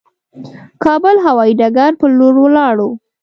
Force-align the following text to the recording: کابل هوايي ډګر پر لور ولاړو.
کابل 0.83 1.15
هوايي 1.25 1.53
ډګر 1.59 1.91
پر 1.99 2.09
لور 2.17 2.35
ولاړو. 2.41 2.89